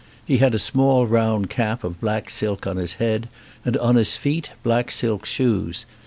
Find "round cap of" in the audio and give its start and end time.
1.05-2.01